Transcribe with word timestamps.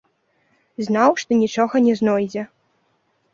Знаў, 0.87 1.11
што 1.23 1.31
нічога 1.43 1.83
не 1.89 1.93
знойдзе. 2.01 2.47